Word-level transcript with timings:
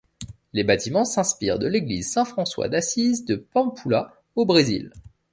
Les 0.53 0.63
bâtiments 0.63 1.05
s'inspirent 1.05 1.59
de 1.59 1.67
l'église 1.67 2.11
Saint-François 2.11 2.67
d'Assise 2.67 3.23
de 3.23 3.35
Pampulha, 3.35 4.11
au 4.35 4.45
Brésil. 4.47 4.91